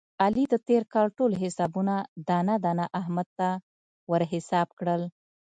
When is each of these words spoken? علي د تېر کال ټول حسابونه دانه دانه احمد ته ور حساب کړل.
علي 0.23 0.43
د 0.49 0.55
تېر 0.67 0.83
کال 0.93 1.07
ټول 1.17 1.31
حسابونه 1.41 1.95
دانه 2.27 2.55
دانه 2.63 2.85
احمد 2.99 3.27
ته 3.39 3.49
ور 4.09 4.21
حساب 4.31 4.67
کړل. 4.79 5.01